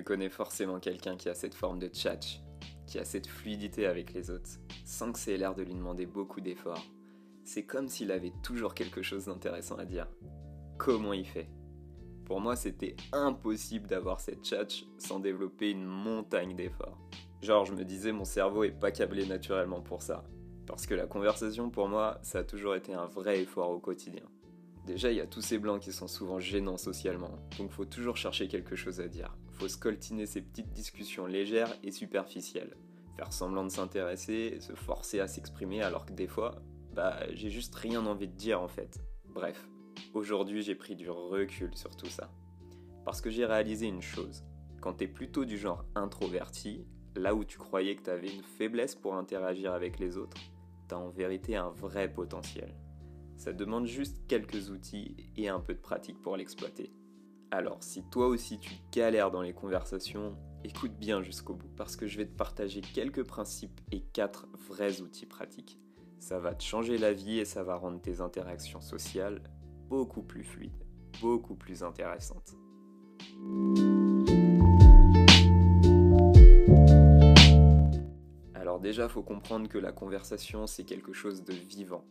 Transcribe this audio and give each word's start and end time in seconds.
Tu 0.00 0.04
connais 0.04 0.30
forcément 0.30 0.80
quelqu'un 0.80 1.18
qui 1.18 1.28
a 1.28 1.34
cette 1.34 1.54
forme 1.54 1.78
de 1.78 1.86
tchatch, 1.86 2.40
qui 2.86 2.98
a 2.98 3.04
cette 3.04 3.26
fluidité 3.26 3.84
avec 3.84 4.14
les 4.14 4.30
autres, 4.30 4.48
sans 4.86 5.12
que 5.12 5.18
c'est 5.18 5.36
l'air 5.36 5.54
de 5.54 5.62
lui 5.62 5.74
demander 5.74 6.06
beaucoup 6.06 6.40
d'efforts. 6.40 6.86
C'est 7.44 7.66
comme 7.66 7.86
s'il 7.86 8.10
avait 8.10 8.32
toujours 8.42 8.72
quelque 8.72 9.02
chose 9.02 9.26
d'intéressant 9.26 9.76
à 9.76 9.84
dire. 9.84 10.08
Comment 10.78 11.12
il 11.12 11.26
fait? 11.26 11.50
Pour 12.24 12.40
moi, 12.40 12.56
c'était 12.56 12.96
impossible 13.12 13.88
d'avoir 13.88 14.20
cette 14.20 14.42
tchatch 14.42 14.86
sans 14.96 15.20
développer 15.20 15.70
une 15.70 15.84
montagne 15.84 16.56
d'efforts. 16.56 16.96
Genre, 17.42 17.66
je 17.66 17.74
me 17.74 17.84
disais, 17.84 18.12
mon 18.12 18.24
cerveau 18.24 18.64
est 18.64 18.70
pas 18.70 18.92
câblé 18.92 19.26
naturellement 19.26 19.82
pour 19.82 20.00
ça. 20.00 20.24
Parce 20.66 20.86
que 20.86 20.94
la 20.94 21.06
conversation, 21.06 21.68
pour 21.68 21.88
moi, 21.88 22.20
ça 22.22 22.38
a 22.38 22.44
toujours 22.44 22.74
été 22.74 22.94
un 22.94 23.04
vrai 23.04 23.42
effort 23.42 23.68
au 23.68 23.80
quotidien. 23.80 24.24
Déjà, 24.86 25.10
il 25.10 25.18
y 25.18 25.20
a 25.20 25.26
tous 25.26 25.42
ces 25.42 25.58
blancs 25.58 25.82
qui 25.82 25.92
sont 25.92 26.08
souvent 26.08 26.40
gênants 26.40 26.78
socialement, 26.78 27.38
donc 27.58 27.70
faut 27.70 27.84
toujours 27.84 28.16
chercher 28.16 28.48
quelque 28.48 28.76
chose 28.76 29.00
à 29.00 29.08
dire. 29.08 29.36
Faut 29.52 29.68
scoltiner 29.68 30.26
ces 30.26 30.40
petites 30.40 30.72
discussions 30.72 31.26
légères 31.26 31.76
et 31.82 31.90
superficielles. 31.90 32.76
Faire 33.16 33.32
semblant 33.32 33.64
de 33.64 33.68
s'intéresser, 33.68 34.58
se 34.60 34.72
forcer 34.72 35.20
à 35.20 35.28
s'exprimer 35.28 35.82
alors 35.82 36.06
que 36.06 36.12
des 36.12 36.26
fois, 36.26 36.62
bah, 36.94 37.18
j'ai 37.34 37.50
juste 37.50 37.74
rien 37.74 38.04
envie 38.06 38.28
de 38.28 38.36
dire 38.36 38.60
en 38.60 38.68
fait. 38.68 38.98
Bref, 39.26 39.68
aujourd'hui 40.14 40.62
j'ai 40.62 40.74
pris 40.74 40.96
du 40.96 41.10
recul 41.10 41.76
sur 41.76 41.94
tout 41.94 42.06
ça. 42.06 42.30
Parce 43.04 43.20
que 43.20 43.30
j'ai 43.30 43.44
réalisé 43.44 43.86
une 43.86 44.02
chose. 44.02 44.44
Quand 44.80 44.94
t'es 44.94 45.08
plutôt 45.08 45.44
du 45.44 45.58
genre 45.58 45.84
introverti, 45.94 46.86
là 47.16 47.34
où 47.34 47.44
tu 47.44 47.58
croyais 47.58 47.96
que 47.96 48.02
t'avais 48.02 48.34
une 48.34 48.42
faiblesse 48.42 48.94
pour 48.94 49.14
interagir 49.14 49.74
avec 49.74 49.98
les 49.98 50.16
autres, 50.16 50.38
t'as 50.88 50.96
en 50.96 51.10
vérité 51.10 51.56
un 51.56 51.68
vrai 51.68 52.10
potentiel. 52.10 52.74
Ça 53.40 53.54
demande 53.54 53.86
juste 53.86 54.18
quelques 54.28 54.68
outils 54.68 55.16
et 55.34 55.48
un 55.48 55.60
peu 55.60 55.72
de 55.72 55.78
pratique 55.78 56.20
pour 56.20 56.36
l'exploiter. 56.36 56.92
Alors, 57.50 57.82
si 57.82 58.02
toi 58.10 58.26
aussi 58.26 58.58
tu 58.58 58.74
galères 58.92 59.30
dans 59.30 59.40
les 59.40 59.54
conversations, 59.54 60.36
écoute 60.62 60.92
bien 60.98 61.22
jusqu'au 61.22 61.54
bout 61.54 61.70
parce 61.74 61.96
que 61.96 62.06
je 62.06 62.18
vais 62.18 62.26
te 62.26 62.36
partager 62.36 62.82
quelques 62.82 63.24
principes 63.24 63.80
et 63.92 64.02
quatre 64.02 64.46
vrais 64.68 65.00
outils 65.00 65.24
pratiques. 65.24 65.78
Ça 66.18 66.38
va 66.38 66.54
te 66.54 66.62
changer 66.62 66.98
la 66.98 67.14
vie 67.14 67.38
et 67.38 67.46
ça 67.46 67.62
va 67.62 67.76
rendre 67.76 67.98
tes 68.02 68.20
interactions 68.20 68.82
sociales 68.82 69.42
beaucoup 69.88 70.22
plus 70.22 70.44
fluides, 70.44 70.84
beaucoup 71.22 71.54
plus 71.54 71.82
intéressantes. 71.82 72.58
Alors 78.54 78.80
déjà, 78.80 79.08
faut 79.08 79.22
comprendre 79.22 79.66
que 79.66 79.78
la 79.78 79.92
conversation, 79.92 80.66
c'est 80.66 80.84
quelque 80.84 81.14
chose 81.14 81.42
de 81.42 81.54
vivant. 81.54 82.04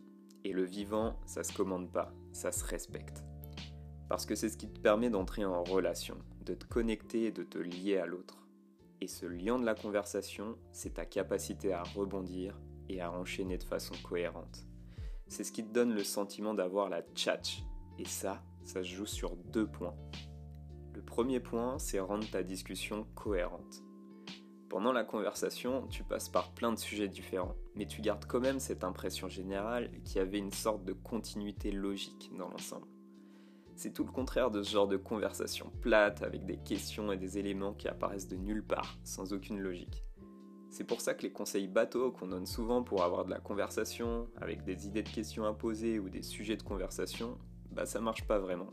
Et 0.44 0.52
le 0.52 0.64
vivant, 0.64 1.18
ça 1.26 1.44
se 1.44 1.52
commande 1.52 1.92
pas, 1.92 2.12
ça 2.32 2.52
se 2.52 2.64
respecte. 2.64 3.24
Parce 4.08 4.26
que 4.26 4.34
c'est 4.34 4.48
ce 4.48 4.56
qui 4.56 4.68
te 4.68 4.80
permet 4.80 5.10
d'entrer 5.10 5.44
en 5.44 5.62
relation, 5.62 6.16
de 6.44 6.54
te 6.54 6.66
connecter 6.66 7.24
et 7.24 7.32
de 7.32 7.42
te 7.42 7.58
lier 7.58 7.98
à 7.98 8.06
l'autre. 8.06 8.48
Et 9.00 9.06
ce 9.06 9.26
lien 9.26 9.58
de 9.58 9.64
la 9.64 9.74
conversation, 9.74 10.56
c'est 10.72 10.94
ta 10.94 11.06
capacité 11.06 11.72
à 11.72 11.82
rebondir 11.82 12.60
et 12.88 13.00
à 13.00 13.12
enchaîner 13.12 13.56
de 13.56 13.62
façon 13.62 13.94
cohérente. 14.02 14.66
C'est 15.28 15.44
ce 15.44 15.52
qui 15.52 15.64
te 15.64 15.72
donne 15.72 15.94
le 15.94 16.04
sentiment 16.04 16.54
d'avoir 16.54 16.88
la 16.88 17.02
tchatch. 17.02 17.62
Et 17.98 18.04
ça, 18.04 18.42
ça 18.64 18.82
se 18.82 18.88
joue 18.88 19.06
sur 19.06 19.36
deux 19.36 19.66
points. 19.66 19.94
Le 20.94 21.02
premier 21.02 21.40
point, 21.40 21.78
c'est 21.78 22.00
rendre 22.00 22.28
ta 22.30 22.42
discussion 22.42 23.06
cohérente. 23.14 23.82
Pendant 24.70 24.92
la 24.92 25.02
conversation, 25.02 25.88
tu 25.88 26.04
passes 26.04 26.28
par 26.28 26.52
plein 26.52 26.72
de 26.72 26.78
sujets 26.78 27.08
différents, 27.08 27.56
mais 27.74 27.86
tu 27.86 28.00
gardes 28.00 28.24
quand 28.24 28.38
même 28.38 28.60
cette 28.60 28.84
impression 28.84 29.28
générale 29.28 29.90
qu'il 30.04 30.18
y 30.18 30.20
avait 30.20 30.38
une 30.38 30.52
sorte 30.52 30.84
de 30.84 30.92
continuité 30.92 31.72
logique 31.72 32.30
dans 32.38 32.48
l'ensemble. 32.48 32.86
C'est 33.74 33.92
tout 33.92 34.04
le 34.04 34.12
contraire 34.12 34.52
de 34.52 34.62
ce 34.62 34.70
genre 34.70 34.86
de 34.86 34.96
conversation 34.96 35.72
plate 35.80 36.22
avec 36.22 36.46
des 36.46 36.56
questions 36.56 37.10
et 37.10 37.16
des 37.16 37.36
éléments 37.36 37.74
qui 37.74 37.88
apparaissent 37.88 38.28
de 38.28 38.36
nulle 38.36 38.64
part, 38.64 38.96
sans 39.02 39.32
aucune 39.32 39.58
logique. 39.58 40.04
C'est 40.70 40.84
pour 40.84 41.00
ça 41.00 41.14
que 41.14 41.22
les 41.22 41.32
conseils 41.32 41.66
bateaux 41.66 42.12
qu'on 42.12 42.28
donne 42.28 42.46
souvent 42.46 42.84
pour 42.84 43.02
avoir 43.02 43.24
de 43.24 43.30
la 43.30 43.40
conversation, 43.40 44.28
avec 44.36 44.62
des 44.62 44.86
idées 44.86 45.02
de 45.02 45.08
questions 45.08 45.46
imposées 45.46 45.98
ou 45.98 46.08
des 46.08 46.22
sujets 46.22 46.56
de 46.56 46.62
conversation, 46.62 47.38
bah 47.72 47.86
ça 47.86 48.00
marche 48.00 48.24
pas 48.24 48.38
vraiment. 48.38 48.72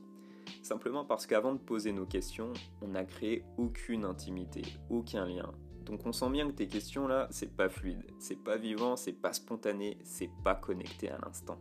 Simplement 0.61 1.05
parce 1.05 1.25
qu'avant 1.25 1.55
de 1.55 1.59
poser 1.59 1.91
nos 1.91 2.05
questions, 2.05 2.53
on 2.83 2.89
n'a 2.89 3.03
créé 3.03 3.43
aucune 3.57 4.05
intimité, 4.05 4.61
aucun 4.91 5.25
lien, 5.25 5.51
donc 5.87 6.05
on 6.05 6.11
sent 6.11 6.29
bien 6.29 6.47
que 6.47 6.53
tes 6.53 6.67
questions 6.67 7.07
là, 7.07 7.27
c'est 7.31 7.55
pas 7.55 7.69
fluide, 7.69 8.03
c'est 8.19 8.43
pas 8.43 8.57
vivant, 8.57 8.97
c'est 8.97 9.13
pas 9.13 9.31
spontané, 9.31 9.97
c'est 10.03 10.29
pas 10.43 10.53
connecté 10.53 11.09
à 11.09 11.17
l'instant. 11.17 11.57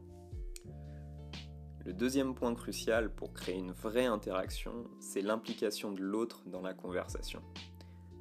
Le 1.84 1.92
deuxième 1.92 2.34
point 2.34 2.52
crucial 2.54 3.14
pour 3.14 3.32
créer 3.32 3.56
une 3.56 3.70
vraie 3.70 4.06
interaction, 4.06 4.90
c'est 4.98 5.22
l'implication 5.22 5.92
de 5.92 6.00
l'autre 6.00 6.42
dans 6.46 6.60
la 6.60 6.74
conversation. 6.74 7.40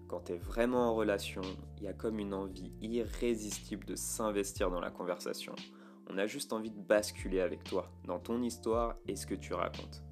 Quand 0.07 0.25
tu 0.25 0.33
es 0.33 0.37
vraiment 0.37 0.91
en 0.91 0.95
relation, 0.95 1.41
il 1.77 1.83
y 1.83 1.87
a 1.87 1.93
comme 1.93 2.19
une 2.19 2.35
envie 2.35 2.71
irrésistible 2.79 3.85
de 3.85 3.95
s'investir 3.95 4.69
dans 4.69 4.79
la 4.79 4.91
conversation. 4.91 5.55
On 6.07 6.19
a 6.19 6.27
juste 6.27 6.53
envie 6.53 6.69
de 6.69 6.79
basculer 6.79 7.39
avec 7.39 7.63
toi, 7.63 7.91
dans 8.05 8.19
ton 8.19 8.43
histoire 8.43 8.95
et 9.07 9.15
ce 9.15 9.25
que 9.25 9.33
tu 9.33 9.55
racontes. 9.55 10.03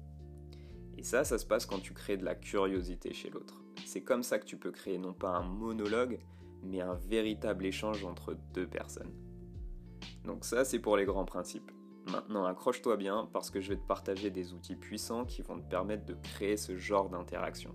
Et 0.98 1.04
ça, 1.04 1.22
ça 1.22 1.38
se 1.38 1.46
passe 1.46 1.66
quand 1.66 1.78
tu 1.78 1.94
crées 1.94 2.16
de 2.16 2.24
la 2.24 2.34
curiosité 2.34 3.14
chez 3.14 3.30
l'autre. 3.30 3.63
C'est 3.84 4.02
comme 4.02 4.22
ça 4.22 4.38
que 4.38 4.44
tu 4.44 4.56
peux 4.56 4.70
créer 4.70 4.98
non 4.98 5.12
pas 5.12 5.30
un 5.30 5.42
monologue, 5.42 6.18
mais 6.62 6.80
un 6.80 6.94
véritable 6.94 7.66
échange 7.66 8.04
entre 8.04 8.36
deux 8.52 8.66
personnes. 8.66 9.12
Donc 10.24 10.44
ça, 10.44 10.64
c'est 10.64 10.78
pour 10.78 10.96
les 10.96 11.04
grands 11.04 11.24
principes. 11.24 11.70
Maintenant, 12.10 12.44
accroche-toi 12.44 12.96
bien 12.96 13.28
parce 13.32 13.50
que 13.50 13.60
je 13.60 13.70
vais 13.70 13.76
te 13.76 13.86
partager 13.86 14.30
des 14.30 14.52
outils 14.52 14.76
puissants 14.76 15.24
qui 15.24 15.42
vont 15.42 15.58
te 15.58 15.68
permettre 15.68 16.04
de 16.04 16.14
créer 16.14 16.56
ce 16.56 16.76
genre 16.76 17.08
d'interaction. 17.08 17.74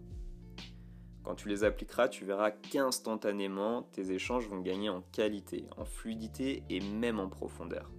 Quand 1.24 1.36
tu 1.36 1.50
les 1.50 1.64
appliqueras, 1.64 2.08
tu 2.08 2.26
verras 2.26 2.52
qu'instantanément, 2.52 3.84
tes 3.84 4.12
échanges 4.12 4.48
vont 4.48 4.62
gagner 4.62 4.90
en 4.90 5.02
qualité, 5.02 5.68
en 5.78 5.86
fluidité 5.86 6.64
et 6.70 6.80
même 6.80 7.20
en 7.20 7.28
profondeur. 7.28 7.92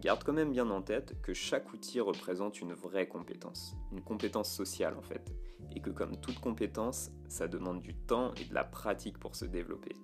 Garde 0.00 0.22
quand 0.22 0.32
même 0.32 0.52
bien 0.52 0.70
en 0.70 0.80
tête 0.80 1.20
que 1.22 1.34
chaque 1.34 1.72
outil 1.72 1.98
représente 1.98 2.60
une 2.60 2.72
vraie 2.72 3.08
compétence, 3.08 3.74
une 3.90 4.00
compétence 4.00 4.48
sociale 4.48 4.94
en 4.96 5.02
fait, 5.02 5.34
et 5.74 5.80
que 5.80 5.90
comme 5.90 6.16
toute 6.20 6.38
compétence, 6.38 7.10
ça 7.28 7.48
demande 7.48 7.82
du 7.82 7.94
temps 7.94 8.32
et 8.34 8.44
de 8.44 8.54
la 8.54 8.62
pratique 8.62 9.18
pour 9.18 9.34
se 9.34 9.44
développer. 9.44 9.96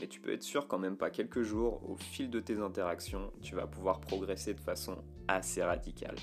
Mais 0.00 0.06
tu 0.06 0.20
peux 0.20 0.34
être 0.34 0.42
sûr 0.42 0.68
qu'en 0.68 0.78
même 0.78 0.98
pas 0.98 1.08
quelques 1.08 1.42
jours, 1.42 1.82
au 1.88 1.96
fil 1.96 2.28
de 2.28 2.40
tes 2.40 2.58
interactions, 2.58 3.32
tu 3.40 3.54
vas 3.54 3.66
pouvoir 3.66 4.00
progresser 4.00 4.52
de 4.52 4.60
façon 4.60 4.98
assez 5.28 5.62
radicale. 5.62 6.16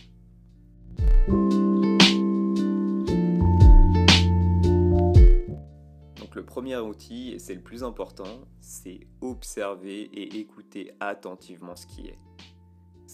Donc 6.15 6.35
le 6.35 6.45
premier 6.45 6.77
outil, 6.77 7.31
et 7.31 7.39
c'est 7.39 7.55
le 7.55 7.63
plus 7.63 7.83
important, 7.83 8.47
c'est 8.59 8.99
observer 9.21 10.01
et 10.01 10.37
écouter 10.39 10.91
attentivement 10.99 11.75
ce 11.75 11.87
qui 11.87 12.07
est 12.07 12.19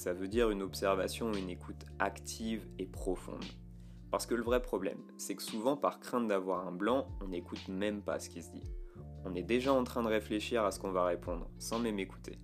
ça 0.01 0.13
veut 0.13 0.28
dire 0.28 0.50
une 0.50 0.63
observation 0.63 1.31
une 1.31 1.51
écoute 1.51 1.85
active 2.00 2.66
et 2.79 2.88
profonde. 2.88 3.45
Parce 4.09 4.25
que 4.25 4.34
le 4.34 4.41
vrai 4.41 4.59
problème, 4.59 4.97
c'est 5.19 5.35
que 5.35 5.44
souvent 5.44 5.78
par 5.78 6.00
crainte 6.00 6.28
d'avoir 6.28 6.67
un 6.67 6.72
blanc, 6.72 7.07
on 7.22 7.28
n'écoute 7.28 7.67
même 7.67 8.01
pas 8.01 8.17
ce 8.17 8.28
qui 8.28 8.41
se 8.41 8.50
dit. 8.50 8.67
On 9.25 9.35
est 9.35 9.44
déjà 9.44 9.72
en 9.72 9.84
train 9.84 10.01
de 10.01 10.07
réfléchir 10.07 10.66
à 10.66 10.72
ce 10.72 10.79
qu'on 10.79 10.91
va 10.91 11.06
répondre, 11.06 11.51
sans 11.59 11.78
même 11.78 12.00
écouter. 12.00 12.40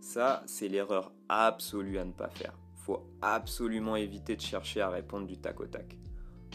Ça, 0.00 0.42
c'est 0.46 0.66
l'erreur 0.66 1.12
absolue 1.28 1.98
à 1.98 2.04
ne 2.04 2.12
pas 2.12 2.30
faire. 2.30 2.58
Faut 2.74 3.06
absolument 3.22 3.94
éviter 3.94 4.34
de 4.34 4.40
chercher 4.40 4.80
à 4.80 4.90
répondre 4.90 5.28
du 5.28 5.38
tac 5.38 5.60
au 5.60 5.66
tac. 5.66 5.96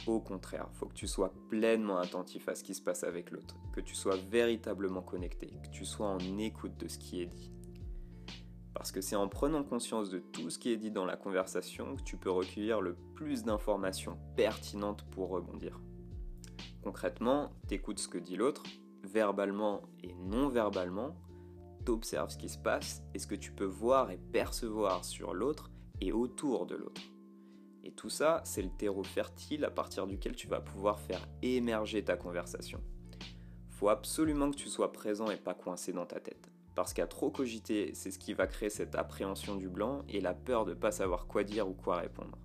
Au 0.08 0.20
contraire, 0.20 0.68
faut 0.74 0.88
que 0.88 0.94
tu 0.94 1.08
sois 1.08 1.34
pleinement 1.48 2.00
attentif 2.00 2.50
à 2.50 2.56
ce 2.56 2.66
qui 2.66 2.74
se 2.74 2.82
passe 2.82 3.06
avec 3.06 3.32
l'autre, 3.32 3.56
que 3.72 3.80
tu 3.80 3.96
sois 3.96 4.18
véritablement 4.18 5.02
connecté, 5.02 5.58
que 5.64 5.70
tu 5.70 5.86
sois 5.86 6.08
en 6.08 6.38
écoute 6.38 6.76
de 6.78 6.90
ce 6.90 7.00
qui 7.00 7.22
est 7.22 7.28
dit. 7.28 7.55
Parce 8.86 8.92
que 8.92 9.02
c'est 9.02 9.16
en 9.16 9.28
prenant 9.28 9.64
conscience 9.64 10.12
de 10.12 10.20
tout 10.20 10.52
ce 10.52 10.60
qui 10.60 10.72
est 10.72 10.78
dit 10.78 10.92
dans 10.92 11.06
la 11.06 11.18
conversation 11.18 11.96
que 11.96 12.04
tu 12.04 12.18
peux 12.18 12.30
recueillir 12.30 12.82
le 12.82 12.96
plus 13.16 13.44
d'informations 13.44 14.20
pertinentes 14.36 15.04
pour 15.10 15.30
rebondir. 15.30 15.82
Concrètement, 16.84 17.50
t'écoutes 17.68 17.98
ce 17.98 18.08
que 18.08 18.20
dit 18.20 18.36
l'autre, 18.36 18.62
verbalement 19.02 19.82
et 20.04 20.14
non 20.14 20.50
verbalement, 20.50 21.16
t'observes 21.84 22.30
ce 22.30 22.38
qui 22.38 22.48
se 22.48 22.60
passe 22.60 23.02
et 23.16 23.18
ce 23.18 23.26
que 23.26 23.34
tu 23.34 23.52
peux 23.52 23.66
voir 23.66 24.12
et 24.12 24.20
percevoir 24.32 25.04
sur 25.04 25.34
l'autre 25.34 25.72
et 26.00 26.12
autour 26.12 26.68
de 26.68 26.76
l'autre. 26.76 27.02
Et 27.84 27.92
tout 27.92 28.12
ça, 28.12 28.44
c'est 28.46 28.62
le 28.62 28.70
terreau 28.70 29.02
fertile 29.02 29.66
à 29.66 29.72
partir 29.72 30.06
duquel 30.06 30.36
tu 30.36 30.48
vas 30.48 30.62
pouvoir 30.62 31.00
faire 31.00 31.28
émerger 31.42 32.04
ta 32.04 32.18
conversation. 32.18 32.84
Faut 33.68 33.90
absolument 33.90 34.52
que 34.52 34.58
tu 34.58 34.70
sois 34.70 34.92
présent 34.92 35.32
et 35.32 35.38
pas 35.38 35.56
coincé 35.56 35.92
dans 35.92 36.06
ta 36.06 36.20
tête. 36.20 36.52
Parce 36.76 36.94
qu'à 36.94 37.08
trop 37.08 37.32
cogiter, 37.32 37.92
c'est 37.94 38.12
ce 38.12 38.20
qui 38.20 38.34
va 38.34 38.48
créer 38.48 38.70
cette 38.70 38.96
appréhension 38.96 39.56
du 39.56 39.70
blanc 39.70 40.04
et 40.10 40.20
la 40.20 40.34
peur 40.34 40.66
de 40.66 40.74
pas 40.74 40.92
savoir 40.92 41.26
quoi 41.26 41.44
dire 41.46 41.68
ou 41.68 41.74
quoi 41.74 41.98
répondre. 41.98 42.38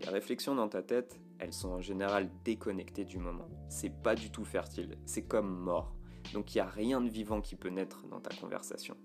Les 0.00 0.08
réflexions 0.08 0.54
dans 0.54 0.68
ta 0.68 0.82
tête, 0.82 1.20
elles 1.38 1.52
sont 1.52 1.68
en 1.68 1.80
général 1.82 2.30
déconnectées 2.44 3.04
du 3.04 3.18
moment. 3.18 3.48
C'est 3.68 4.02
pas 4.02 4.14
du 4.14 4.30
tout 4.30 4.44
fertile, 4.44 4.96
c'est 5.04 5.26
comme 5.26 5.54
mort. 5.54 5.94
Donc 6.32 6.54
il 6.54 6.58
n'y 6.58 6.62
a 6.62 6.66
rien 6.66 7.02
de 7.02 7.10
vivant 7.10 7.42
qui 7.42 7.56
peut 7.56 7.68
naître 7.68 8.06
dans 8.08 8.20
ta 8.20 8.34
conversation. 8.34 8.96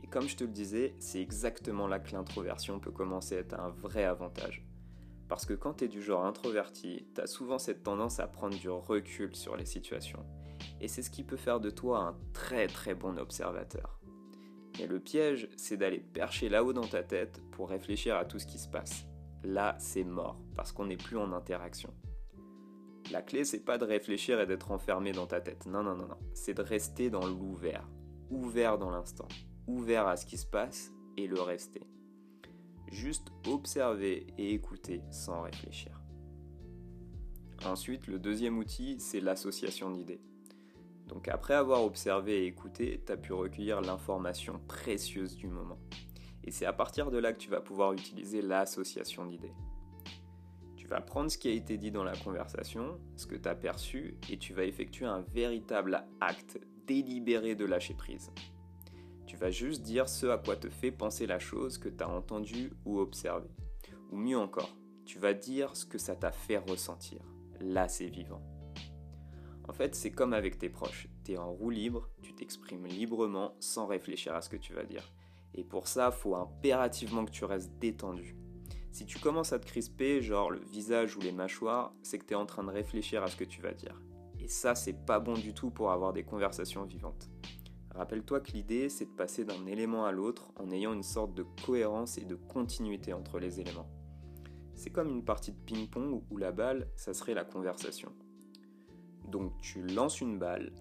Et 0.00 0.06
comme 0.06 0.28
je 0.28 0.36
te 0.36 0.44
le 0.44 0.50
disais, 0.50 0.94
c'est 1.00 1.20
exactement 1.20 1.88
là 1.88 1.98
que 1.98 2.12
l'introversion 2.12 2.78
peut 2.78 2.92
commencer 2.92 3.36
à 3.36 3.40
être 3.40 3.58
un 3.58 3.70
vrai 3.70 4.04
avantage. 4.04 4.64
Parce 5.28 5.46
que 5.46 5.54
quand 5.54 5.74
tu 5.74 5.84
es 5.84 5.88
du 5.88 6.02
genre 6.02 6.24
introverti, 6.24 7.08
tu 7.14 7.20
as 7.20 7.26
souvent 7.26 7.58
cette 7.58 7.82
tendance 7.82 8.20
à 8.20 8.28
prendre 8.28 8.56
du 8.56 8.68
recul 8.68 9.34
sur 9.34 9.56
les 9.56 9.64
situations. 9.64 10.24
Et 10.80 10.88
c'est 10.88 11.02
ce 11.02 11.10
qui 11.10 11.24
peut 11.24 11.36
faire 11.36 11.60
de 11.60 11.70
toi 11.70 11.98
un 11.98 12.16
très 12.32 12.66
très 12.66 12.94
bon 12.94 13.18
observateur. 13.18 14.00
Mais 14.78 14.86
le 14.86 15.00
piège, 15.00 15.48
c'est 15.56 15.76
d'aller 15.76 16.00
percher 16.00 16.48
là-haut 16.48 16.72
dans 16.72 16.86
ta 16.86 17.02
tête 17.02 17.42
pour 17.52 17.68
réfléchir 17.68 18.16
à 18.16 18.24
tout 18.24 18.38
ce 18.38 18.46
qui 18.46 18.58
se 18.58 18.68
passe. 18.68 19.06
Là, 19.44 19.76
c'est 19.78 20.04
mort, 20.04 20.40
parce 20.56 20.72
qu'on 20.72 20.86
n'est 20.86 20.96
plus 20.96 21.18
en 21.18 21.32
interaction. 21.32 21.92
La 23.10 23.20
clé, 23.20 23.44
c'est 23.44 23.64
pas 23.64 23.78
de 23.78 23.84
réfléchir 23.84 24.40
et 24.40 24.46
d'être 24.46 24.70
enfermé 24.70 25.12
dans 25.12 25.26
ta 25.26 25.40
tête. 25.40 25.66
Non, 25.66 25.82
non, 25.82 25.94
non, 25.96 26.06
non. 26.06 26.18
C'est 26.34 26.54
de 26.54 26.62
rester 26.62 27.10
dans 27.10 27.26
l'ouvert. 27.26 27.88
Ouvert 28.30 28.78
dans 28.78 28.90
l'instant. 28.90 29.28
Ouvert 29.66 30.06
à 30.06 30.16
ce 30.16 30.24
qui 30.24 30.38
se 30.38 30.46
passe 30.46 30.92
et 31.16 31.26
le 31.26 31.40
rester. 31.40 31.82
Juste 32.90 33.28
observer 33.46 34.26
et 34.38 34.54
écouter 34.54 35.02
sans 35.10 35.42
réfléchir. 35.42 36.00
Ensuite, 37.66 38.06
le 38.06 38.18
deuxième 38.18 38.58
outil, 38.58 38.98
c'est 38.98 39.20
l'association 39.20 39.90
d'idées. 39.90 40.20
Donc 41.06 41.28
après 41.28 41.54
avoir 41.54 41.84
observé 41.84 42.44
et 42.44 42.46
écouté, 42.46 43.02
tu 43.04 43.12
as 43.12 43.16
pu 43.16 43.32
recueillir 43.32 43.80
l'information 43.80 44.60
précieuse 44.66 45.36
du 45.36 45.46
moment. 45.46 45.78
Et 46.44 46.50
c'est 46.50 46.66
à 46.66 46.72
partir 46.72 47.10
de 47.10 47.18
là 47.18 47.32
que 47.32 47.38
tu 47.38 47.50
vas 47.50 47.60
pouvoir 47.60 47.92
utiliser 47.92 48.42
l'association 48.42 49.26
d'idées. 49.26 49.52
Tu 50.76 50.86
vas 50.86 51.00
prendre 51.00 51.30
ce 51.30 51.38
qui 51.38 51.48
a 51.48 51.52
été 51.52 51.78
dit 51.78 51.90
dans 51.90 52.04
la 52.04 52.16
conversation, 52.16 52.98
ce 53.16 53.26
que 53.26 53.36
tu 53.36 53.48
as 53.48 53.54
perçu, 53.54 54.16
et 54.30 54.38
tu 54.38 54.52
vas 54.52 54.64
effectuer 54.64 55.06
un 55.06 55.20
véritable 55.20 56.04
acte 56.20 56.58
délibéré 56.86 57.54
de 57.54 57.64
lâcher 57.64 57.94
prise. 57.94 58.32
Tu 59.26 59.36
vas 59.36 59.50
juste 59.50 59.82
dire 59.82 60.08
ce 60.08 60.26
à 60.26 60.38
quoi 60.38 60.56
te 60.56 60.68
fait 60.68 60.90
penser 60.90 61.26
la 61.26 61.38
chose 61.38 61.78
que 61.78 61.88
tu 61.88 62.02
as 62.02 62.08
entendue 62.08 62.72
ou 62.84 62.98
observée. 62.98 63.48
Ou 64.10 64.16
mieux 64.16 64.36
encore, 64.36 64.76
tu 65.06 65.18
vas 65.18 65.32
dire 65.32 65.74
ce 65.76 65.86
que 65.86 65.98
ça 65.98 66.16
t'a 66.16 66.32
fait 66.32 66.58
ressentir. 66.58 67.20
Là, 67.60 67.88
c'est 67.88 68.08
vivant. 68.08 68.42
En 69.72 69.74
fait, 69.74 69.94
c'est 69.94 70.10
comme 70.10 70.34
avec 70.34 70.58
tes 70.58 70.68
proches. 70.68 71.08
Tu 71.24 71.32
es 71.32 71.38
en 71.38 71.50
roue 71.50 71.70
libre, 71.70 72.10
tu 72.20 72.34
t'exprimes 72.34 72.84
librement 72.84 73.56
sans 73.58 73.86
réfléchir 73.86 74.34
à 74.34 74.42
ce 74.42 74.50
que 74.50 74.58
tu 74.58 74.74
vas 74.74 74.84
dire. 74.84 75.10
Et 75.54 75.64
pour 75.64 75.88
ça, 75.88 76.10
faut 76.10 76.36
impérativement 76.36 77.24
que 77.24 77.30
tu 77.30 77.46
restes 77.46 77.72
détendu. 77.78 78.36
Si 78.90 79.06
tu 79.06 79.18
commences 79.18 79.54
à 79.54 79.58
te 79.58 79.64
crisper, 79.64 80.20
genre 80.20 80.50
le 80.50 80.60
visage 80.60 81.16
ou 81.16 81.20
les 81.20 81.32
mâchoires, 81.32 81.94
c'est 82.02 82.18
que 82.18 82.26
tu 82.26 82.34
es 82.34 82.36
en 82.36 82.44
train 82.44 82.64
de 82.64 82.70
réfléchir 82.70 83.22
à 83.22 83.28
ce 83.28 83.36
que 83.36 83.44
tu 83.44 83.62
vas 83.62 83.72
dire. 83.72 83.98
Et 84.38 84.46
ça, 84.46 84.74
c'est 84.74 85.06
pas 85.06 85.20
bon 85.20 85.32
du 85.32 85.54
tout 85.54 85.70
pour 85.70 85.90
avoir 85.90 86.12
des 86.12 86.22
conversations 86.22 86.84
vivantes. 86.84 87.30
Rappelle-toi 87.94 88.40
que 88.40 88.52
l'idée, 88.52 88.90
c'est 88.90 89.06
de 89.06 89.16
passer 89.16 89.46
d'un 89.46 89.64
élément 89.64 90.04
à 90.04 90.12
l'autre 90.12 90.52
en 90.56 90.70
ayant 90.70 90.92
une 90.92 91.02
sorte 91.02 91.32
de 91.32 91.46
cohérence 91.64 92.18
et 92.18 92.26
de 92.26 92.34
continuité 92.34 93.14
entre 93.14 93.38
les 93.38 93.58
éléments. 93.58 93.88
C'est 94.74 94.90
comme 94.90 95.08
une 95.08 95.24
partie 95.24 95.52
de 95.52 95.64
ping-pong 95.64 96.22
où 96.28 96.36
la 96.36 96.52
balle, 96.52 96.90
ça 96.94 97.14
serait 97.14 97.32
la 97.32 97.44
conversation. 97.44 98.12
Donc 99.28 99.52
tu 99.60 99.82
lances 99.86 100.20
une 100.20 100.38
balle, 100.38 100.72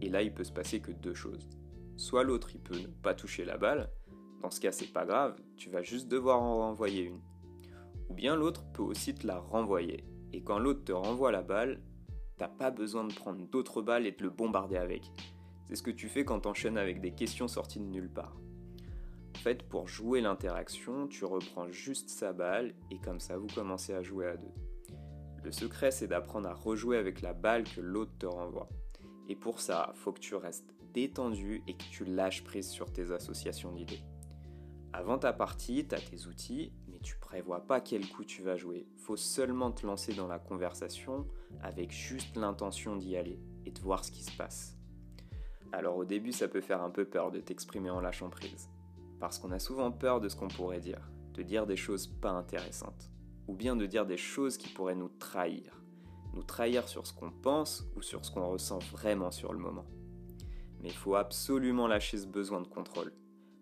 et 0.00 0.08
là 0.08 0.22
il 0.22 0.32
peut 0.32 0.44
se 0.44 0.52
passer 0.52 0.80
que 0.80 0.92
deux 0.92 1.14
choses. 1.14 1.48
Soit 1.96 2.24
l'autre 2.24 2.50
il 2.54 2.60
peut 2.60 2.78
ne 2.78 2.86
pas 2.86 3.14
toucher 3.14 3.44
la 3.44 3.58
balle, 3.58 3.90
dans 4.42 4.50
ce 4.50 4.60
cas 4.60 4.72
c'est 4.72 4.92
pas 4.92 5.04
grave, 5.04 5.40
tu 5.56 5.70
vas 5.70 5.82
juste 5.82 6.08
devoir 6.08 6.40
en 6.40 6.56
renvoyer 6.56 7.02
une. 7.04 7.20
Ou 8.08 8.14
bien 8.14 8.36
l'autre 8.36 8.64
peut 8.72 8.82
aussi 8.82 9.14
te 9.14 9.26
la 9.26 9.38
renvoyer, 9.38 10.04
et 10.32 10.42
quand 10.42 10.58
l'autre 10.58 10.84
te 10.84 10.92
renvoie 10.92 11.32
la 11.32 11.42
balle, 11.42 11.82
t'as 12.38 12.48
pas 12.48 12.70
besoin 12.70 13.04
de 13.04 13.12
prendre 13.12 13.46
d'autres 13.48 13.82
balles 13.82 14.06
et 14.06 14.12
de 14.12 14.22
le 14.22 14.30
bombarder 14.30 14.76
avec. 14.76 15.12
C'est 15.68 15.76
ce 15.76 15.82
que 15.82 15.90
tu 15.90 16.08
fais 16.08 16.24
quand 16.24 16.40
t'enchaînes 16.40 16.78
avec 16.78 17.00
des 17.00 17.12
questions 17.12 17.48
sorties 17.48 17.80
de 17.80 17.84
nulle 17.84 18.10
part. 18.10 18.40
En 19.36 19.38
fait, 19.38 19.62
pour 19.68 19.88
jouer 19.88 20.20
l'interaction, 20.20 21.06
tu 21.06 21.24
reprends 21.24 21.70
juste 21.70 22.08
sa 22.10 22.32
balle 22.32 22.74
et 22.90 22.98
comme 22.98 23.20
ça 23.20 23.38
vous 23.38 23.46
commencez 23.46 23.94
à 23.94 24.02
jouer 24.02 24.26
à 24.26 24.36
deux. 24.36 24.52
Le 25.42 25.52
secret, 25.52 25.90
c'est 25.90 26.06
d'apprendre 26.06 26.48
à 26.48 26.54
rejouer 26.54 26.98
avec 26.98 27.22
la 27.22 27.32
balle 27.32 27.64
que 27.64 27.80
l'autre 27.80 28.12
te 28.18 28.26
renvoie. 28.26 28.68
Et 29.28 29.34
pour 29.34 29.60
ça, 29.60 29.92
faut 29.94 30.12
que 30.12 30.20
tu 30.20 30.34
restes 30.34 30.74
détendu 30.92 31.62
et 31.66 31.76
que 31.76 31.84
tu 31.90 32.04
lâches 32.04 32.44
prise 32.44 32.68
sur 32.68 32.92
tes 32.92 33.10
associations 33.10 33.72
d'idées. 33.72 34.02
Avant 34.92 35.18
ta 35.18 35.32
partie, 35.32 35.86
tu 35.86 35.94
as 35.94 36.00
tes 36.00 36.26
outils, 36.26 36.72
mais 36.88 36.98
tu 36.98 37.16
prévois 37.16 37.60
pas 37.60 37.80
quel 37.80 38.06
coup 38.08 38.24
tu 38.24 38.42
vas 38.42 38.56
jouer. 38.56 38.86
Faut 38.96 39.16
seulement 39.16 39.70
te 39.70 39.86
lancer 39.86 40.12
dans 40.12 40.26
la 40.26 40.38
conversation 40.38 41.26
avec 41.62 41.92
juste 41.92 42.36
l'intention 42.36 42.96
d'y 42.96 43.16
aller 43.16 43.40
et 43.64 43.70
de 43.70 43.80
voir 43.80 44.04
ce 44.04 44.10
qui 44.10 44.24
se 44.24 44.36
passe. 44.36 44.76
Alors 45.72 45.96
au 45.96 46.04
début, 46.04 46.32
ça 46.32 46.48
peut 46.48 46.60
faire 46.60 46.82
un 46.82 46.90
peu 46.90 47.04
peur 47.04 47.30
de 47.30 47.40
t'exprimer 47.40 47.88
en 47.88 48.00
lâchant 48.00 48.28
prise. 48.28 48.68
Parce 49.20 49.38
qu'on 49.38 49.52
a 49.52 49.58
souvent 49.58 49.92
peur 49.92 50.20
de 50.20 50.28
ce 50.28 50.36
qu'on 50.36 50.48
pourrait 50.48 50.80
dire, 50.80 51.08
de 51.34 51.42
dire 51.42 51.66
des 51.66 51.76
choses 51.76 52.08
pas 52.08 52.30
intéressantes 52.30 53.10
ou 53.50 53.54
bien 53.54 53.74
de 53.74 53.84
dire 53.84 54.06
des 54.06 54.16
choses 54.16 54.56
qui 54.56 54.68
pourraient 54.68 54.94
nous 54.94 55.08
trahir. 55.08 55.82
Nous 56.34 56.44
trahir 56.44 56.86
sur 56.86 57.04
ce 57.04 57.12
qu'on 57.12 57.32
pense 57.32 57.84
ou 57.96 58.02
sur 58.02 58.24
ce 58.24 58.30
qu'on 58.30 58.48
ressent 58.48 58.78
vraiment 58.92 59.32
sur 59.32 59.52
le 59.52 59.58
moment. 59.58 59.86
Mais 60.80 60.88
il 60.88 60.94
faut 60.94 61.16
absolument 61.16 61.88
lâcher 61.88 62.16
ce 62.16 62.28
besoin 62.28 62.60
de 62.60 62.68
contrôle. 62.68 63.12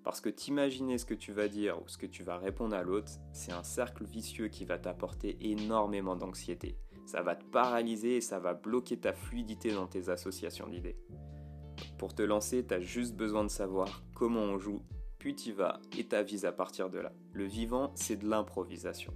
Parce 0.04 0.20
que 0.20 0.28
t'imaginer 0.28 0.98
ce 0.98 1.06
que 1.06 1.14
tu 1.14 1.32
vas 1.32 1.48
dire 1.48 1.80
ou 1.82 1.88
ce 1.88 1.96
que 1.96 2.04
tu 2.04 2.22
vas 2.22 2.36
répondre 2.36 2.76
à 2.76 2.82
l'autre, 2.82 3.10
c'est 3.32 3.52
un 3.52 3.62
cercle 3.62 4.04
vicieux 4.04 4.48
qui 4.48 4.66
va 4.66 4.78
t'apporter 4.78 5.38
énormément 5.40 6.16
d'anxiété. 6.16 6.76
Ça 7.06 7.22
va 7.22 7.34
te 7.34 7.44
paralyser 7.44 8.16
et 8.16 8.20
ça 8.20 8.38
va 8.38 8.52
bloquer 8.52 8.98
ta 8.98 9.14
fluidité 9.14 9.72
dans 9.72 9.86
tes 9.86 10.10
associations 10.10 10.68
d'idées. 10.68 10.98
Pour 11.96 12.14
te 12.14 12.22
lancer, 12.22 12.62
tu 12.66 12.74
as 12.74 12.80
juste 12.80 13.16
besoin 13.16 13.42
de 13.42 13.50
savoir 13.50 14.02
comment 14.12 14.42
on 14.42 14.58
joue, 14.58 14.82
puis 15.18 15.34
tu 15.34 15.52
vas 15.52 15.80
et 15.96 16.04
t'avises 16.04 16.44
à 16.44 16.52
partir 16.52 16.90
de 16.90 16.98
là. 16.98 17.10
Le 17.32 17.44
vivant, 17.46 17.90
c'est 17.94 18.16
de 18.16 18.28
l'improvisation. 18.28 19.14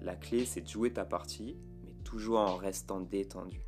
La 0.00 0.14
clé, 0.14 0.44
c'est 0.44 0.60
de 0.60 0.68
jouer 0.68 0.92
ta 0.92 1.04
partie, 1.04 1.56
mais 1.84 1.94
toujours 2.04 2.38
en 2.38 2.56
restant 2.56 3.00
détendu. 3.00 3.62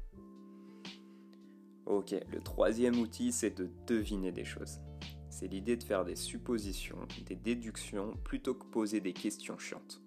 Ok, 1.86 2.14
le 2.32 2.40
troisième 2.40 2.98
outil, 2.98 3.32
c'est 3.32 3.56
de 3.56 3.68
deviner 3.86 4.30
des 4.30 4.44
choses. 4.44 4.80
C'est 5.28 5.48
l'idée 5.48 5.76
de 5.76 5.82
faire 5.82 6.04
des 6.04 6.16
suppositions, 6.16 6.98
des 7.26 7.34
déductions, 7.34 8.14
plutôt 8.24 8.54
que 8.54 8.66
poser 8.66 9.00
des 9.00 9.12
questions 9.12 9.58
chiantes. 9.58 10.00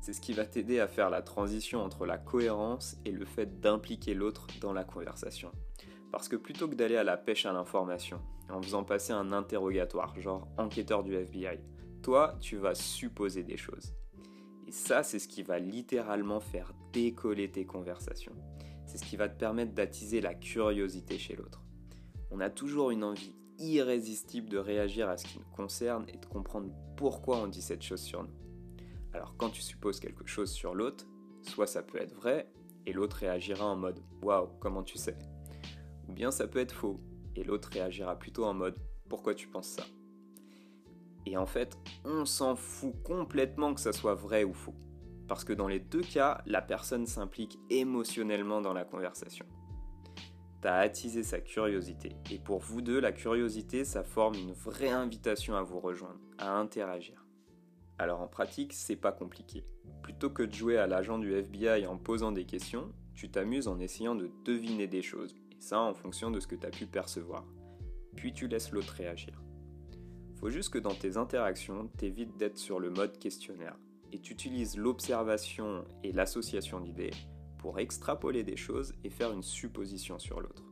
C'est 0.00 0.12
ce 0.12 0.20
qui 0.20 0.32
va 0.32 0.46
t'aider 0.46 0.80
à 0.80 0.88
faire 0.88 1.10
la 1.10 1.22
transition 1.22 1.82
entre 1.82 2.06
la 2.06 2.18
cohérence 2.18 2.96
et 3.04 3.12
le 3.12 3.26
fait 3.26 3.60
d'impliquer 3.60 4.14
l'autre 4.14 4.46
dans 4.60 4.72
la 4.72 4.84
conversation. 4.84 5.52
Parce 6.10 6.28
que 6.28 6.36
plutôt 6.36 6.68
que 6.68 6.74
d'aller 6.74 6.96
à 6.96 7.04
la 7.04 7.16
pêche 7.16 7.46
à 7.46 7.52
l'information, 7.52 8.20
en 8.48 8.62
faisant 8.62 8.84
passer 8.84 9.12
un 9.12 9.32
interrogatoire, 9.32 10.18
genre 10.20 10.48
enquêteur 10.56 11.04
du 11.04 11.14
FBI, 11.14 11.60
toi, 12.02 12.36
tu 12.40 12.56
vas 12.56 12.74
supposer 12.74 13.42
des 13.42 13.56
choses. 13.56 13.97
Et 14.68 14.70
ça, 14.70 15.02
c'est 15.02 15.18
ce 15.18 15.28
qui 15.28 15.42
va 15.42 15.58
littéralement 15.58 16.40
faire 16.40 16.74
décoller 16.92 17.50
tes 17.50 17.64
conversations. 17.64 18.34
C'est 18.84 18.98
ce 18.98 19.04
qui 19.04 19.16
va 19.16 19.26
te 19.26 19.38
permettre 19.38 19.72
d'attiser 19.72 20.20
la 20.20 20.34
curiosité 20.34 21.16
chez 21.16 21.34
l'autre. 21.36 21.64
On 22.30 22.38
a 22.40 22.50
toujours 22.50 22.90
une 22.90 23.02
envie 23.02 23.34
irrésistible 23.58 24.50
de 24.50 24.58
réagir 24.58 25.08
à 25.08 25.16
ce 25.16 25.24
qui 25.24 25.38
nous 25.38 25.56
concerne 25.56 26.04
et 26.12 26.18
de 26.18 26.26
comprendre 26.26 26.70
pourquoi 26.98 27.38
on 27.38 27.46
dit 27.46 27.62
cette 27.62 27.80
chose 27.80 28.02
sur 28.02 28.22
nous. 28.22 28.34
Alors 29.14 29.38
quand 29.38 29.48
tu 29.48 29.62
supposes 29.62 30.00
quelque 30.00 30.26
chose 30.26 30.52
sur 30.52 30.74
l'autre, 30.74 31.06
soit 31.40 31.66
ça 31.66 31.82
peut 31.82 31.98
être 31.98 32.14
vrai 32.14 32.52
et 32.84 32.92
l'autre 32.92 33.16
réagira 33.16 33.64
en 33.64 33.76
mode 33.76 34.04
Waouh, 34.20 34.50
comment 34.60 34.82
tu 34.82 34.98
sais? 34.98 35.16
Ou 36.08 36.12
bien 36.12 36.30
ça 36.30 36.46
peut 36.46 36.58
être 36.58 36.74
faux 36.74 37.00
et 37.36 37.42
l'autre 37.42 37.70
réagira 37.72 38.18
plutôt 38.18 38.44
en 38.44 38.52
mode 38.52 38.76
Pourquoi 39.08 39.34
tu 39.34 39.48
penses 39.48 39.68
ça? 39.68 39.84
Et 41.30 41.36
en 41.36 41.46
fait, 41.46 41.76
on 42.04 42.24
s'en 42.24 42.56
fout 42.56 42.94
complètement 43.02 43.74
que 43.74 43.80
ça 43.80 43.92
soit 43.92 44.14
vrai 44.14 44.44
ou 44.44 44.54
faux. 44.54 44.74
Parce 45.26 45.44
que 45.44 45.52
dans 45.52 45.68
les 45.68 45.78
deux 45.78 46.00
cas, 46.00 46.40
la 46.46 46.62
personne 46.62 47.06
s'implique 47.06 47.58
émotionnellement 47.68 48.62
dans 48.62 48.72
la 48.72 48.84
conversation. 48.84 49.44
T'as 50.62 50.78
attisé 50.78 51.22
sa 51.22 51.40
curiosité. 51.40 52.16
Et 52.30 52.38
pour 52.38 52.60
vous 52.60 52.80
deux, 52.80 52.98
la 52.98 53.12
curiosité, 53.12 53.84
ça 53.84 54.02
forme 54.02 54.36
une 54.36 54.52
vraie 54.52 54.88
invitation 54.88 55.54
à 55.54 55.62
vous 55.62 55.80
rejoindre, 55.80 56.18
à 56.38 56.58
interagir. 56.58 57.26
Alors 57.98 58.22
en 58.22 58.26
pratique, 58.26 58.72
c'est 58.72 58.96
pas 58.96 59.12
compliqué. 59.12 59.66
Plutôt 60.02 60.30
que 60.30 60.42
de 60.42 60.54
jouer 60.54 60.78
à 60.78 60.86
l'agent 60.86 61.18
du 61.18 61.34
FBI 61.34 61.86
en 61.86 61.98
posant 61.98 62.32
des 62.32 62.46
questions, 62.46 62.90
tu 63.14 63.30
t'amuses 63.30 63.68
en 63.68 63.78
essayant 63.80 64.14
de 64.14 64.30
deviner 64.44 64.86
des 64.86 65.02
choses. 65.02 65.34
Et 65.52 65.60
ça 65.60 65.78
en 65.80 65.92
fonction 65.92 66.30
de 66.30 66.40
ce 66.40 66.46
que 66.46 66.56
tu 66.56 66.66
as 66.66 66.70
pu 66.70 66.86
percevoir. 66.86 67.44
Puis 68.16 68.32
tu 68.32 68.48
laisses 68.48 68.72
l'autre 68.72 68.94
réagir. 68.94 69.42
Faut 70.40 70.50
juste 70.50 70.70
que 70.70 70.78
dans 70.78 70.94
tes 70.94 71.16
interactions, 71.16 71.88
t'évites 71.96 72.36
d'être 72.36 72.58
sur 72.58 72.78
le 72.78 72.90
mode 72.90 73.18
questionnaire 73.18 73.76
et 74.12 74.20
tu 74.20 74.32
utilises 74.32 74.76
l'observation 74.76 75.84
et 76.04 76.12
l'association 76.12 76.80
d'idées 76.80 77.10
pour 77.58 77.80
extrapoler 77.80 78.44
des 78.44 78.56
choses 78.56 78.94
et 79.02 79.10
faire 79.10 79.32
une 79.32 79.42
supposition 79.42 80.18
sur 80.20 80.40
l'autre. 80.40 80.62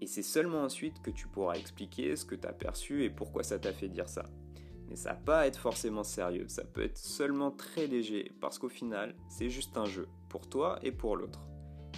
Et 0.00 0.06
c'est 0.06 0.22
seulement 0.22 0.62
ensuite 0.62 1.00
que 1.02 1.10
tu 1.10 1.28
pourras 1.28 1.54
expliquer 1.54 2.16
ce 2.16 2.24
que 2.24 2.34
tu 2.34 2.48
as 2.48 2.52
perçu 2.52 3.04
et 3.04 3.10
pourquoi 3.10 3.44
ça 3.44 3.60
t'a 3.60 3.72
fait 3.72 3.88
dire 3.88 4.08
ça. 4.08 4.24
Mais 4.88 4.96
ça 4.96 5.10
va 5.10 5.20
pas 5.20 5.46
être 5.46 5.60
forcément 5.60 6.04
sérieux, 6.04 6.48
ça 6.48 6.64
peut 6.64 6.82
être 6.82 6.98
seulement 6.98 7.52
très 7.52 7.86
léger 7.86 8.32
parce 8.40 8.58
qu'au 8.58 8.68
final, 8.68 9.14
c'est 9.28 9.50
juste 9.50 9.76
un 9.76 9.84
jeu, 9.84 10.08
pour 10.28 10.48
toi 10.48 10.80
et 10.82 10.90
pour 10.90 11.16
l'autre. 11.16 11.46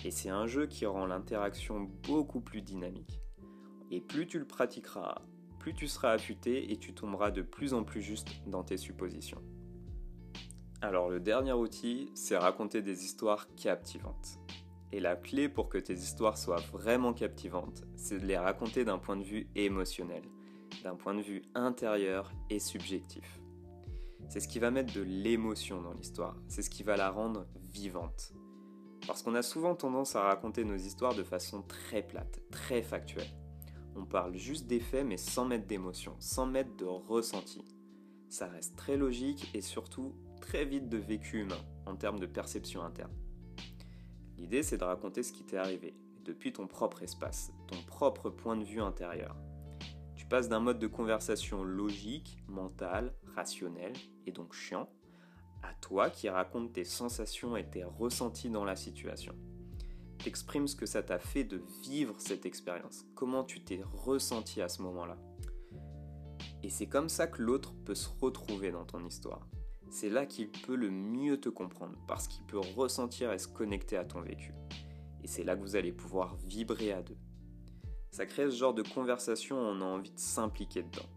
Et 0.05 0.11
c'est 0.11 0.31
un 0.31 0.47
jeu 0.47 0.67
qui 0.67 0.85
rend 0.85 1.07
l'interaction 1.07 1.89
beaucoup 2.07 2.41
plus 2.41 2.63
dynamique. 2.63 3.23
Et 3.91 4.01
plus 4.01 4.27
tu 4.27 4.39
le 4.39 4.47
pratiqueras, 4.47 5.23
plus 5.61 5.75
tu 5.75 5.87
seras 5.87 6.13
affûté 6.13 6.73
et 6.73 6.77
tu 6.79 6.93
tomberas 6.95 7.31
de 7.31 7.43
plus 7.43 7.75
en 7.75 7.85
plus 7.85 8.03
juste 8.03 8.29
dans 8.47 8.65
tes 8.65 8.79
suppositions. 8.79 9.43
Alors 10.81 11.11
le 11.11 11.21
dernier 11.21 11.53
outil, 11.53 12.11
c'est 12.15 12.37
raconter 12.37 12.81
des 12.81 13.05
histoires 13.05 13.47
captivantes. 13.55 14.39
Et 14.93 14.99
la 14.99 15.15
clé 15.15 15.49
pour 15.49 15.69
que 15.69 15.79
tes 15.79 15.93
histoires 15.93 16.39
soient 16.39 16.63
vraiment 16.73 17.13
captivantes, 17.13 17.85
c'est 17.95 18.19
de 18.19 18.27
les 18.27 18.39
raconter 18.39 18.85
d'un 18.85 18.99
point 18.99 19.17
de 19.17 19.23
vue 19.23 19.49
émotionnel, 19.55 20.23
d'un 20.83 20.97
point 20.97 21.15
de 21.15 21.21
vue 21.21 21.43
intérieur 21.55 22.33
et 22.49 22.59
subjectif. 22.59 23.41
C'est 24.29 24.41
ce 24.41 24.49
qui 24.49 24.59
va 24.59 24.71
mettre 24.71 24.95
de 24.95 25.03
l'émotion 25.03 25.83
dans 25.83 25.93
l'histoire, 25.93 26.37
c'est 26.49 26.63
ce 26.63 26.71
qui 26.71 26.83
va 26.83 26.97
la 26.97 27.11
rendre 27.11 27.47
vivante. 27.71 28.33
Parce 29.07 29.23
qu'on 29.23 29.35
a 29.35 29.43
souvent 29.43 29.75
tendance 29.75 30.17
à 30.17 30.23
raconter 30.23 30.65
nos 30.65 30.77
histoires 30.77 31.15
de 31.15 31.23
façon 31.23 31.63
très 31.63 32.03
plate, 32.03 32.41
très 32.51 32.83
factuelle. 32.83 33.29
On 33.97 34.05
parle 34.05 34.37
juste 34.37 34.67
des 34.67 34.81
faits 34.81 35.07
mais 35.07 35.17
sans 35.17 35.45
mettre 35.45 35.67
d'émotion, 35.67 36.15
sans 36.19 36.47
mettre 36.47 36.77
de 36.77 36.85
ressenti. 36.85 37.65
Ça 38.29 38.47
reste 38.47 38.77
très 38.77 38.97
logique 38.97 39.51
et 39.55 39.61
surtout 39.61 40.15
très 40.41 40.65
vite 40.65 40.89
de 40.89 40.99
vécu 40.99 41.41
humain 41.41 41.61
en 41.87 41.97
termes 41.97 42.19
de 42.19 42.27
perception 42.27 42.83
interne. 42.83 43.13
L'idée 44.39 44.63
c'est 44.63 44.79
de 44.79 44.85
raconter 44.85 45.23
ce 45.23 45.33
qui 45.33 45.45
t'est 45.45 45.57
arrivé, 45.57 45.95
depuis 46.25 46.53
ton 46.53 46.67
propre 46.67 47.03
espace, 47.03 47.53
ton 47.67 47.83
propre 47.87 48.31
point 48.31 48.57
de 48.57 48.65
vue 48.65 48.81
intérieur. 48.81 49.37
Tu 50.15 50.27
passes 50.27 50.49
d'un 50.49 50.61
mode 50.61 50.79
de 50.79 50.87
conversation 50.87 51.63
logique, 51.65 52.43
mental, 52.47 53.15
rationnel 53.35 53.93
et 54.27 54.33
donc 54.33 54.53
chiant, 54.55 54.89
à 55.63 55.75
toi 55.75 56.11
qui 56.11 56.29
raconte 56.29 56.73
tes 56.73 56.85
sensations 56.85 57.57
et 57.57 57.69
tes 57.69 57.85
ressentis 57.85 58.51
dans 58.51 58.65
la 58.65 58.77
situation. 58.77 59.35
T'exprimes 60.23 60.69
ce 60.69 60.77
que 60.77 60.85
ça 60.85 61.03
t'a 61.03 61.19
fait 61.19 61.45
de 61.45 61.63
vivre 61.83 62.15
cette 62.19 62.45
expérience, 62.45 63.07
comment 63.15 63.43
tu 63.43 63.65
t'es 63.65 63.81
ressenti 63.93 64.61
à 64.61 64.69
ce 64.69 64.83
moment-là? 64.83 65.17
Et 66.63 66.69
c'est 66.69 66.89
comme 66.89 67.09
ça 67.09 67.27
que 67.27 67.41
l'autre 67.41 67.75
peut 67.87 67.95
se 67.95 68.11
retrouver 68.21 68.71
dans 68.71 68.85
ton 68.85 69.03
histoire. 69.07 69.49
C'est 69.89 70.11
là 70.11 70.27
qu'il 70.27 70.51
peut 70.51 70.77
le 70.77 70.91
mieux 70.91 71.41
te 71.41 71.49
comprendre, 71.49 71.97
parce 72.07 72.29
qu'il 72.29 72.45
peut 72.45 72.59
ressentir 72.59 73.33
et 73.33 73.39
se 73.39 73.49
connecter 73.49 73.97
à 73.97 74.05
ton 74.05 74.21
vécu. 74.21 74.53
Et 75.25 75.27
c'est 75.27 75.43
là 75.43 75.57
que 75.57 75.63
vous 75.63 75.75
allez 75.75 75.93
pouvoir 75.93 76.37
vibrer 76.37 76.93
à 76.93 77.01
deux. 77.01 77.17
Ça 78.11 78.27
crée 78.27 78.51
ce 78.51 78.57
genre 78.57 78.75
de 78.75 78.83
conversation 78.83 79.57
où 79.57 79.65
on 79.65 79.81
a 79.81 79.85
envie 79.85 80.13
de 80.13 80.19
s'impliquer 80.19 80.83
dedans. 80.83 81.09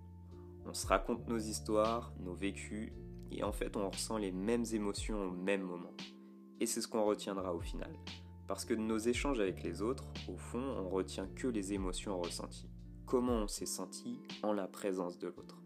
On 0.66 0.74
se 0.74 0.88
raconte 0.88 1.28
nos 1.28 1.38
histoires, 1.38 2.14
nos 2.22 2.36
vécus, 2.36 2.94
et 3.32 3.44
en 3.44 3.52
fait 3.52 3.76
on 3.76 3.90
ressent 3.90 4.18
les 4.18 4.32
mêmes 4.32 4.66
émotions 4.72 5.26
au 5.26 5.32
même 5.32 5.64
moment. 5.64 5.92
Et 6.62 6.66
c'est 6.66 6.80
ce 6.80 6.88
qu'on 6.88 7.04
retiendra 7.04 7.54
au 7.54 7.60
final. 7.60 7.94
Parce 8.48 8.66
que 8.66 8.74
de 8.74 8.80
nos 8.80 8.98
échanges 8.98 9.40
avec 9.40 9.64
les 9.64 9.82
autres, 9.82 10.06
au 10.28 10.36
fond, 10.36 10.62
on 10.62 10.90
retient 10.90 11.28
que 11.28 11.48
les 11.48 11.74
émotions 11.74 12.20
ressenties. 12.20 12.70
Comment 13.06 13.34
on 13.34 13.48
s'est 13.48 13.66
senti 13.66 14.20
en 14.42 14.54
la 14.54 14.68
présence 14.68 15.18
de 15.18 15.28
l'autre? 15.28 15.62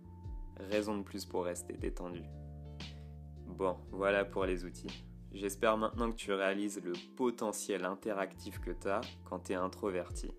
Raison 0.58 0.98
de 0.98 1.04
plus 1.04 1.26
pour 1.26 1.46
rester 1.46 1.74
détendu. 1.74 2.24
Bon, 3.46 3.78
voilà 3.92 4.26
pour 4.26 4.46
les 4.46 4.66
outils. 4.66 5.06
J'espère 5.32 5.78
maintenant 5.78 6.12
que 6.12 6.16
tu 6.16 6.32
réalises 6.32 6.82
le 6.84 6.94
potentiel 7.16 7.86
interactif 7.86 8.60
que 8.60 8.72
tu 8.72 8.88
as 8.88 9.02
quand 9.26 9.40
tu 9.40 9.54
es 9.54 9.56
introverti. 9.56 10.32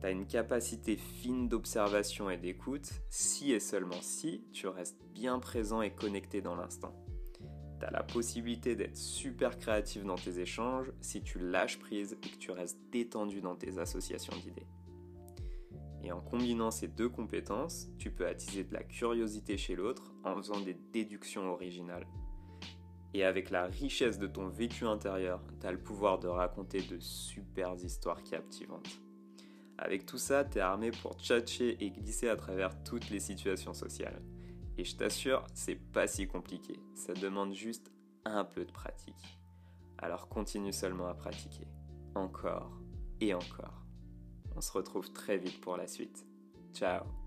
Tu 0.00 0.06
as 0.06 0.10
une 0.10 0.26
capacité 0.26 0.96
fine 0.96 1.48
d'observation 1.48 2.30
et 2.30 2.36
d'écoute 2.36 2.90
si 3.10 3.52
et 3.52 3.60
seulement 3.60 4.00
si 4.00 4.44
tu 4.52 4.66
restes 4.66 5.02
bien 5.14 5.38
présent 5.38 5.82
et 5.82 5.94
connecté 5.94 6.40
dans 6.40 6.56
l'instant 6.56 6.94
tu 7.86 7.92
la 7.92 8.02
possibilité 8.02 8.76
d'être 8.76 8.96
super 8.96 9.58
créatif 9.58 10.04
dans 10.04 10.16
tes 10.16 10.38
échanges 10.38 10.90
si 11.00 11.22
tu 11.22 11.38
lâches 11.38 11.78
prise 11.78 12.16
et 12.22 12.28
que 12.28 12.36
tu 12.36 12.50
restes 12.50 12.78
détendu 12.90 13.40
dans 13.40 13.56
tes 13.56 13.78
associations 13.78 14.36
d'idées. 14.36 14.66
Et 16.02 16.12
en 16.12 16.20
combinant 16.20 16.70
ces 16.70 16.88
deux 16.88 17.08
compétences, 17.08 17.88
tu 17.98 18.10
peux 18.10 18.26
attiser 18.26 18.64
de 18.64 18.74
la 18.74 18.82
curiosité 18.82 19.56
chez 19.56 19.74
l'autre 19.74 20.12
en 20.22 20.36
faisant 20.36 20.60
des 20.60 20.76
déductions 20.92 21.50
originales. 21.50 22.06
Et 23.14 23.24
avec 23.24 23.50
la 23.50 23.66
richesse 23.66 24.18
de 24.18 24.26
ton 24.26 24.48
vécu 24.48 24.84
intérieur, 24.86 25.40
tu 25.60 25.66
as 25.66 25.72
le 25.72 25.78
pouvoir 25.78 26.18
de 26.18 26.28
raconter 26.28 26.82
de 26.82 26.98
super 26.98 27.74
histoires 27.82 28.22
captivantes. 28.22 29.00
Avec 29.78 30.04
tout 30.04 30.18
ça, 30.18 30.44
tu 30.44 30.58
es 30.58 30.60
armé 30.60 30.90
pour 30.90 31.14
tchatcher 31.14 31.76
et 31.80 31.90
glisser 31.90 32.28
à 32.28 32.36
travers 32.36 32.82
toutes 32.82 33.10
les 33.10 33.20
situations 33.20 33.72
sociales. 33.72 34.20
Et 34.76 34.84
je 34.84 34.96
t'assure, 34.96 35.44
c'est 35.54 35.76
pas 35.76 36.06
si 36.06 36.26
compliqué. 36.26 36.80
Ça 36.94 37.12
demande 37.14 37.54
juste 37.54 37.92
un 38.24 38.44
peu 38.44 38.64
de 38.64 38.72
pratique. 38.72 39.38
Alors 39.98 40.28
continue 40.28 40.72
seulement 40.72 41.06
à 41.06 41.14
pratiquer. 41.14 41.66
Encore 42.14 42.70
et 43.20 43.34
encore. 43.34 43.84
On 44.56 44.60
se 44.60 44.72
retrouve 44.72 45.12
très 45.12 45.38
vite 45.38 45.60
pour 45.60 45.76
la 45.76 45.86
suite. 45.86 46.26
Ciao 46.72 47.23